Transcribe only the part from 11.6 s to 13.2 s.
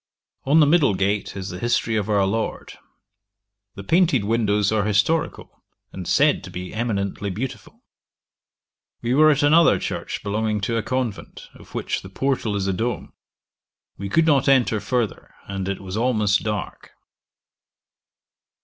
which the portal is a dome;